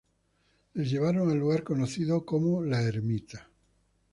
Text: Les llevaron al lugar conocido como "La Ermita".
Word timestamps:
Les 0.73 0.87
llevaron 0.89 1.29
al 1.29 1.37
lugar 1.37 1.63
conocido 1.63 2.25
como 2.25 2.63
"La 2.63 2.81
Ermita". 2.81 3.47